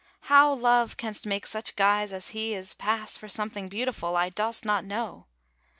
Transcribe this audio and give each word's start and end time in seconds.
How 0.21 0.51
love 0.51 0.97
canst 0.97 1.27
make 1.27 1.45
such 1.45 1.75
guys 1.75 2.11
as 2.11 2.29
he 2.29 2.55
is 2.55 2.73
pass 2.73 3.17
For 3.19 3.27
something 3.29 3.69
beautiful, 3.69 4.17
I 4.17 4.29
dost 4.29 4.65
not 4.65 4.83
know. 4.83 5.27